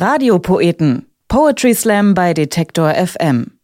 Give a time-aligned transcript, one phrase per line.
[0.00, 1.06] Radiopoeten.
[1.26, 3.58] Poetry Slam bei Detektor FM.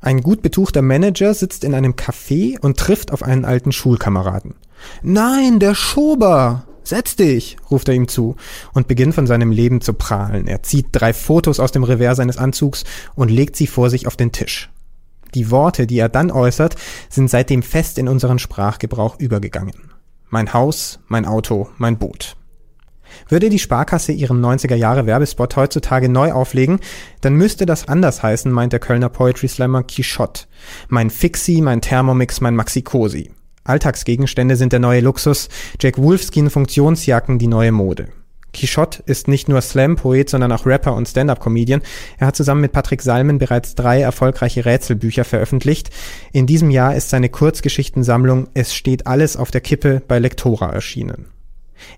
[0.00, 4.54] Ein gut betuchter Manager sitzt in einem Café und trifft auf einen alten Schulkameraden.
[5.02, 6.66] Nein, der Schober!
[6.84, 8.36] Setz dich, ruft er ihm zu
[8.74, 10.46] und beginnt von seinem Leben zu prahlen.
[10.46, 12.84] Er zieht drei Fotos aus dem Revers seines Anzugs
[13.16, 14.70] und legt sie vor sich auf den Tisch.
[15.34, 16.76] Die Worte, die er dann äußert,
[17.08, 19.90] sind seitdem fest in unseren Sprachgebrauch übergegangen.
[20.30, 22.36] Mein Haus, mein Auto, mein Boot.
[23.28, 26.80] Würde die Sparkasse ihren 90er Jahre Werbespot heutzutage neu auflegen,
[27.20, 30.46] dann müsste das anders heißen, meint der Kölner Poetry Slammer Quichotte.
[30.88, 33.30] Mein Fixie, mein Thermomix, mein Maxi-Cosi.
[33.64, 35.48] Alltagsgegenstände sind der neue Luxus,
[35.80, 38.08] Jack Wolfskin Funktionsjacken die neue Mode.
[38.54, 41.82] Quichotte ist nicht nur Slam-Poet, sondern auch Rapper und Stand-up-Comedian.
[42.18, 45.90] Er hat zusammen mit Patrick Salmen bereits drei erfolgreiche Rätselbücher veröffentlicht.
[46.32, 51.33] In diesem Jahr ist seine Kurzgeschichtensammlung Es steht alles auf der Kippe bei Lektora erschienen.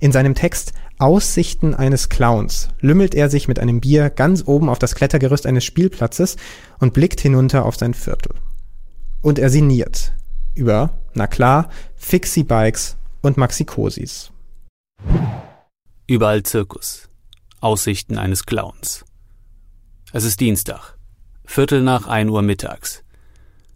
[0.00, 4.78] In seinem Text Aussichten eines Clowns lümmelt er sich mit einem Bier ganz oben auf
[4.78, 6.36] das Klettergerüst eines Spielplatzes
[6.78, 8.34] und blickt hinunter auf sein Viertel.
[9.20, 10.14] Und er sinniert
[10.54, 14.30] über, na klar, Fixie-Bikes und Maxikosis.
[16.06, 17.08] Überall Zirkus.
[17.60, 19.04] Aussichten eines Clowns.
[20.12, 20.96] Es ist Dienstag.
[21.44, 23.02] Viertel nach ein Uhr mittags.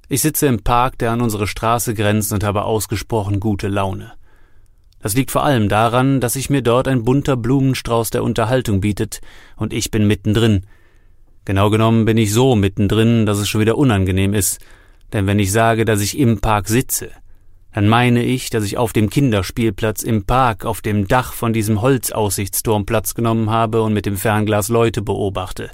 [0.09, 4.13] Ich sitze im Park, der an unsere Straße grenzt und habe ausgesprochen gute Laune.
[5.03, 9.21] Das liegt vor allem daran, dass sich mir dort ein bunter Blumenstrauß der Unterhaltung bietet,
[9.57, 10.67] und ich bin mittendrin.
[11.47, 14.61] Genau genommen bin ich so mittendrin, dass es schon wieder unangenehm ist,
[15.13, 17.11] denn wenn ich sage, dass ich im Park sitze,
[17.73, 21.81] dann meine ich, dass ich auf dem Kinderspielplatz im Park auf dem Dach von diesem
[21.81, 25.71] Holzaussichtsturm Platz genommen habe und mit dem Fernglas Leute beobachte.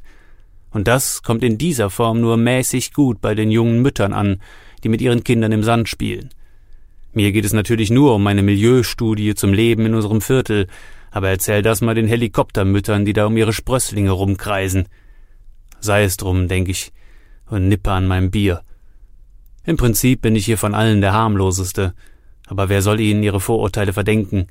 [0.71, 4.41] Und das kommt in dieser Form nur mäßig gut bei den jungen Müttern an,
[4.85, 6.31] die mit ihren Kindern im Sand spielen.
[7.17, 10.67] Mir geht es natürlich nur um meine Milieustudie zum Leben in unserem Viertel,
[11.11, 14.87] aber erzähl das mal den Helikoptermüttern, die da um ihre Sprösslinge rumkreisen.
[15.81, 16.93] Sei es drum, denk ich,
[17.49, 18.61] und nippe an meinem Bier.
[19.65, 21.95] Im Prinzip bin ich hier von allen der harmloseste,
[22.49, 24.49] aber wer soll ihnen ihre Vorurteile verdenken?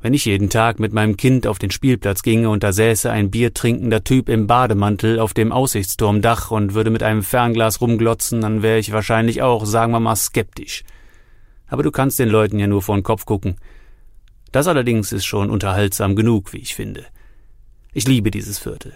[0.00, 3.30] Wenn ich jeden Tag mit meinem Kind auf den Spielplatz ginge und da säße ein
[3.30, 8.78] biertrinkender Typ im Bademantel auf dem Aussichtsturmdach und würde mit einem Fernglas rumglotzen, dann wäre
[8.78, 10.84] ich wahrscheinlich auch, sagen wir mal, skeptisch
[11.68, 13.56] aber du kannst den Leuten ja nur vor den Kopf gucken.
[14.52, 17.04] Das allerdings ist schon unterhaltsam genug, wie ich finde.
[17.92, 18.92] Ich liebe dieses Viertel.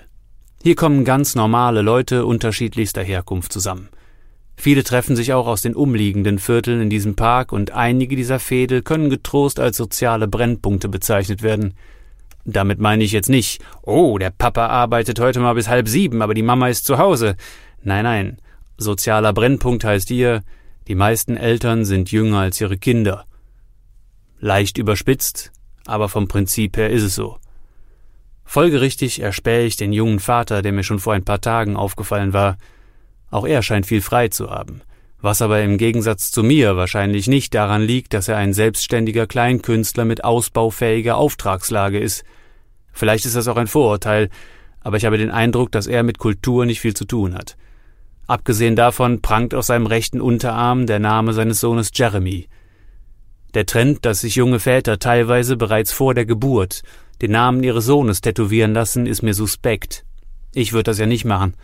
[0.63, 3.89] Hier kommen ganz normale Leute unterschiedlichster Herkunft zusammen.
[4.57, 8.83] Viele treffen sich auch aus den umliegenden Vierteln in diesem Park und einige dieser Fädel
[8.83, 11.75] können getrost als soziale Brennpunkte bezeichnet werden.
[12.45, 16.35] Damit meine ich jetzt nicht, oh, der Papa arbeitet heute mal bis halb sieben, aber
[16.35, 17.37] die Mama ist zu Hause.
[17.83, 18.39] Nein, nein.
[18.79, 20.43] Sozialer Brennpunkt heißt hier,
[20.89, 23.25] die meisten Eltern sind jünger als ihre Kinder.
[24.41, 25.53] Leicht überspitzt,
[25.87, 27.39] aber vom Prinzip her ist es so.
[28.45, 32.59] Folgerichtig erspähe ich den jungen Vater, der mir schon vor ein paar Tagen aufgefallen war.
[33.31, 34.83] Auch er scheint viel frei zu haben,
[35.21, 40.05] was aber im Gegensatz zu mir wahrscheinlich nicht daran liegt, dass er ein selbstständiger Kleinkünstler
[40.05, 42.25] mit ausbaufähiger Auftragslage ist.
[42.93, 44.29] Vielleicht ist das auch ein Vorurteil,
[44.81, 47.57] aber ich habe den Eindruck, dass er mit Kultur nicht viel zu tun hat.
[48.27, 52.49] Abgesehen davon prangt auf seinem rechten Unterarm der Name seines Sohnes Jeremy.
[53.55, 56.83] Der Trend, dass sich junge Väter teilweise bereits vor der Geburt
[57.21, 60.05] den Namen ihres Sohnes tätowieren lassen, ist mir suspekt.
[60.55, 61.55] Ich würde das ja nicht machen.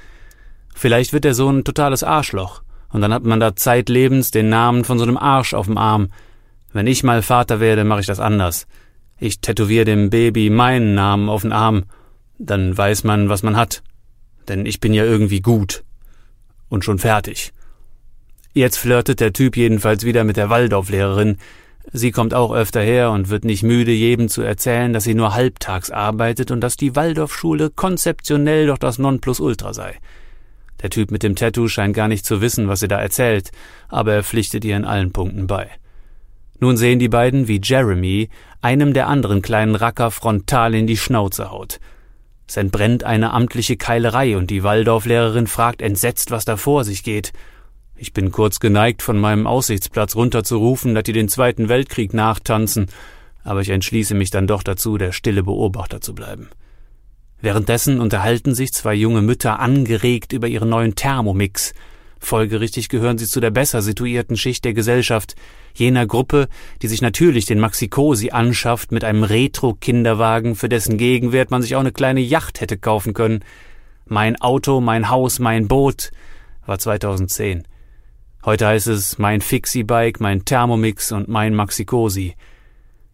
[0.75, 4.85] Vielleicht wird der Sohn ein totales Arschloch, und dann hat man da zeitlebens den Namen
[4.85, 6.09] von so einem Arsch auf dem Arm.
[6.73, 8.67] Wenn ich mal Vater werde, mache ich das anders.
[9.19, 11.85] Ich tätowiere dem Baby meinen Namen auf den Arm,
[12.39, 13.83] dann weiß man, was man hat.
[14.47, 15.83] Denn ich bin ja irgendwie gut
[16.69, 17.53] und schon fertig.
[18.53, 21.39] Jetzt flirtet der Typ jedenfalls wieder mit der Waldorflehrerin.
[21.93, 25.35] Sie kommt auch öfter her und wird nicht müde, jedem zu erzählen, dass sie nur
[25.35, 29.97] halbtags arbeitet und dass die Waldorfschule konzeptionell doch das Nonplusultra sei.
[30.83, 33.51] Der Typ mit dem Tattoo scheint gar nicht zu wissen, was sie da erzählt,
[33.89, 35.69] aber er pflichtet ihr in allen Punkten bei.
[36.61, 38.29] Nun sehen die beiden, wie Jeremy
[38.61, 41.79] einem der anderen kleinen Racker frontal in die Schnauze haut.
[42.49, 47.33] Es entbrennt eine amtliche Keilerei und die Waldorflehrerin fragt entsetzt, was da vor sich geht.
[47.95, 52.87] Ich bin kurz geneigt, von meinem Aussichtsplatz runterzurufen, dass die den Zweiten Weltkrieg nachtanzen,
[53.45, 56.49] aber ich entschließe mich dann doch dazu, der stille Beobachter zu bleiben.
[57.41, 61.75] Währenddessen unterhalten sich zwei junge Mütter angeregt über ihren neuen Thermomix,
[62.21, 65.35] Folgerichtig gehören sie zu der besser situierten Schicht der Gesellschaft,
[65.75, 66.49] jener Gruppe,
[66.83, 71.81] die sich natürlich den Maxikosi anschafft mit einem Retro-Kinderwagen, für dessen Gegenwert man sich auch
[71.81, 73.45] eine kleine Yacht hätte kaufen können.
[74.07, 76.11] Mein Auto, mein Haus, mein Boot
[76.67, 77.65] war 2010.
[78.45, 82.35] Heute heißt es mein Fixie-Bike, mein Thermomix und mein Maxikosi.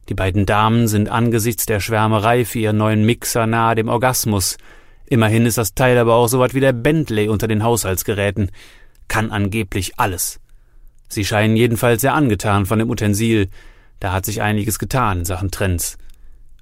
[0.09, 4.59] Die beiden Damen sind angesichts der Schwärmerei für ihren neuen Mixer nahe dem Orgasmus.
[5.07, 8.51] Immerhin ist das Teil aber auch so was wie der Bentley unter den Haushaltsgeräten.
[9.15, 10.41] Kann angeblich alles.
[11.09, 13.49] Sie scheinen jedenfalls sehr angetan von dem Utensil.
[14.01, 15.99] Da hat sich einiges getan in Sachen Trends.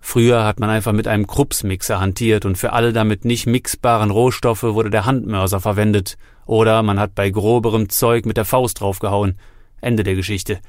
[0.03, 4.65] Früher hat man einfach mit einem Kruppsmixer hantiert und für alle damit nicht mixbaren Rohstoffe
[4.65, 6.19] wurde der Handmörser verwendet.
[6.45, 9.39] Oder man hat bei groberem Zeug mit der Faust draufgehauen.
[9.81, 10.61] Ende der Geschichte.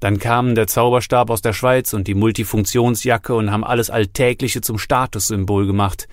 [0.00, 4.78] Dann kamen der Zauberstab aus der Schweiz und die Multifunktionsjacke und haben alles Alltägliche zum
[4.78, 6.08] Statussymbol gemacht.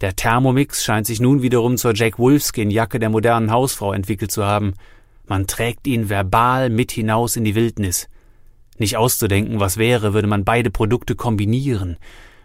[0.00, 4.74] Der Thermomix scheint sich nun wiederum zur Jack Wolfskin-Jacke der modernen Hausfrau entwickelt zu haben.
[5.26, 8.08] Man trägt ihn verbal mit hinaus in die Wildnis.
[8.76, 11.96] Nicht auszudenken, was wäre, würde man beide Produkte kombinieren.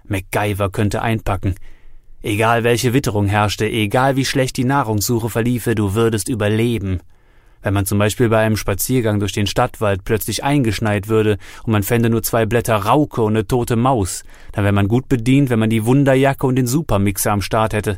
[0.06, 1.56] MacGyver könnte einpacken.
[2.22, 7.00] Egal welche Witterung herrschte, egal wie schlecht die Nahrungssuche verliefe, du würdest überleben.
[7.62, 11.84] Wenn man zum Beispiel bei einem Spaziergang durch den Stadtwald plötzlich eingeschneit würde und man
[11.84, 14.24] fände nur zwei Blätter Rauke und eine tote Maus,
[14.54, 17.98] dann wäre man gut bedient, wenn man die Wunderjacke und den Supermixer am Start hätte.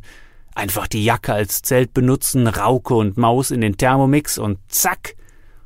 [0.55, 5.15] Einfach die Jacke als Zelt benutzen, Rauke und Maus in den Thermomix und zack!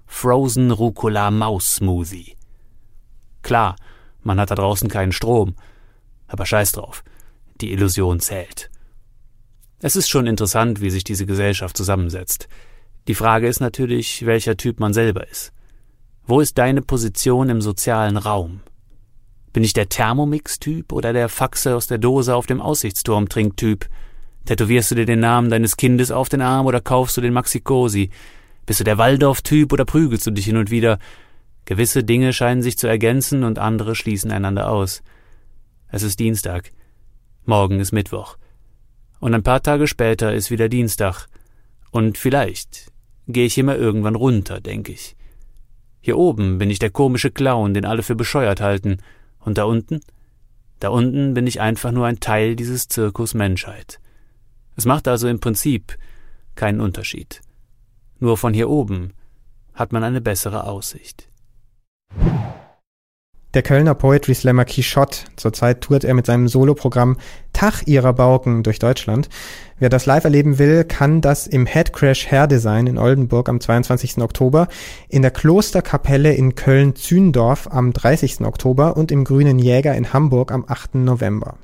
[0.08, 2.36] Frozen Rucola Maus Smoothie.
[3.42, 3.76] Klar,
[4.22, 5.56] man hat da draußen keinen Strom,
[6.28, 7.04] aber scheiß drauf.
[7.62, 8.70] Die Illusion zählt.
[9.80, 12.48] Es ist schon interessant, wie sich diese Gesellschaft zusammensetzt.
[13.08, 15.54] Die Frage ist natürlich, welcher Typ man selber ist.
[16.26, 18.62] Wo ist deine Position im sozialen Raum?
[19.54, 23.88] Bin ich der Thermomix-Typ oder der Faxe aus der Dose auf dem Aussichtsturm-Trink-Typ?
[24.46, 28.10] Tätowierst du dir den Namen deines Kindes auf den Arm oder kaufst du den Maxikosi?
[28.66, 30.98] Bist du der Waldorf-Typ oder prügelst du dich hin und wieder?
[31.66, 35.04] Gewisse Dinge scheinen sich zu ergänzen und andere schließen einander aus.
[35.90, 36.72] Es ist Dienstag.
[37.46, 38.38] Morgen ist Mittwoch.
[39.20, 41.28] Und ein paar Tage später ist wieder Dienstag.
[41.92, 42.92] Und vielleicht,
[43.28, 45.16] gehe ich immer irgendwann runter, denke ich.
[46.02, 48.98] Hier oben bin ich der komische Clown, den alle für bescheuert halten.
[49.40, 50.02] Und da unten?
[50.80, 54.00] Da unten bin ich einfach nur ein Teil dieses Zirkus Menschheit.
[54.76, 55.98] Es macht also im Prinzip
[56.56, 57.42] keinen Unterschied.
[58.20, 59.14] Nur von hier oben
[59.74, 61.28] hat man eine bessere Aussicht.
[63.56, 67.18] Der Kölner Poetry Slammer Quichotte, zurzeit tourt er mit seinem Soloprogramm
[67.56, 69.30] Tag ihrer Bauken durch Deutschland.
[69.80, 74.18] Wer das live erleben will, kann das im Headcrash Hair Design in Oldenburg am 22.
[74.18, 74.68] Oktober,
[75.08, 78.42] in der Klosterkapelle in Köln-Zündorf am 30.
[78.42, 80.96] Oktober und im Grünen Jäger in Hamburg am 8.
[80.96, 81.56] November.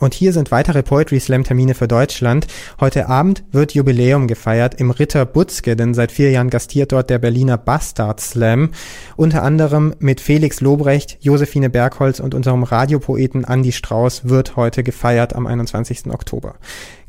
[0.00, 2.46] Und hier sind weitere Poetry Slam Termine für Deutschland.
[2.80, 7.18] Heute Abend wird Jubiläum gefeiert im Ritter Butzke, denn seit vier Jahren gastiert dort der
[7.18, 8.70] Berliner Bastard Slam.
[9.16, 15.36] Unter anderem mit Felix Lobrecht, Josephine Bergholz und unserem Radiopoeten Andy Strauß wird heute gefeiert
[15.36, 16.06] am 21.
[16.06, 16.54] Oktober.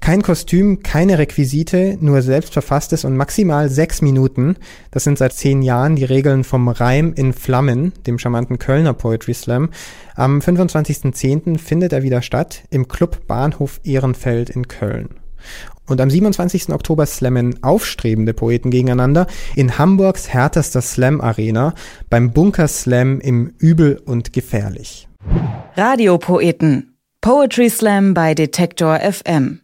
[0.01, 4.55] Kein Kostüm, keine Requisite, nur selbstverfasstes und maximal sechs Minuten.
[4.89, 9.35] Das sind seit zehn Jahren die Regeln vom Reim in Flammen, dem charmanten Kölner Poetry
[9.35, 9.69] Slam.
[10.15, 11.59] Am 25.10.
[11.59, 15.09] findet er wieder statt im Club Bahnhof Ehrenfeld in Köln.
[15.87, 16.69] Und am 27.
[16.69, 21.73] Oktober slammen aufstrebende Poeten gegeneinander in Hamburgs härtester Slam Arena
[22.09, 25.07] beim Bunker Slam im Übel und Gefährlich.
[25.75, 26.97] Radiopoeten.
[27.21, 29.61] Poetry Slam bei Detektor FM.